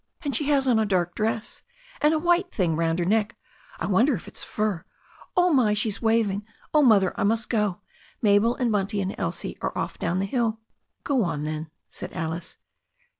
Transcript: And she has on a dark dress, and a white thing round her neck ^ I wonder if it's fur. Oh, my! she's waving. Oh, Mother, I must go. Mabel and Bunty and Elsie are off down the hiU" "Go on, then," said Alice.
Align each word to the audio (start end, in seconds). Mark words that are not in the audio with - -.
And 0.23 0.35
she 0.35 0.45
has 0.45 0.67
on 0.67 0.79
a 0.79 0.85
dark 0.87 1.13
dress, 1.13 1.61
and 2.01 2.11
a 2.11 2.17
white 2.17 2.51
thing 2.51 2.75
round 2.75 2.97
her 2.97 3.05
neck 3.05 3.35
^ 3.35 3.35
I 3.79 3.85
wonder 3.85 4.15
if 4.15 4.27
it's 4.27 4.43
fur. 4.43 4.83
Oh, 5.37 5.53
my! 5.53 5.75
she's 5.75 6.01
waving. 6.01 6.43
Oh, 6.73 6.81
Mother, 6.81 7.13
I 7.19 7.23
must 7.23 7.51
go. 7.51 7.81
Mabel 8.19 8.55
and 8.55 8.71
Bunty 8.71 8.99
and 8.99 9.13
Elsie 9.19 9.59
are 9.61 9.77
off 9.77 9.99
down 9.99 10.17
the 10.17 10.25
hiU" 10.27 10.57
"Go 11.03 11.23
on, 11.23 11.43
then," 11.43 11.69
said 11.87 12.11
Alice. 12.13 12.57